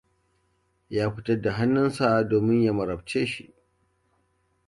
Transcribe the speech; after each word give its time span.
Ya 0.89 1.11
fitar 1.15 1.41
da 1.41 1.51
hannunsa 1.57 2.23
domin 2.29 2.63
ya 2.63 2.73
marabce 2.73 3.25
mu. 3.25 3.53